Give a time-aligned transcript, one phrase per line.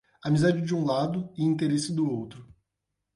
[0.25, 2.43] Amizade de um lado e interesse do outro.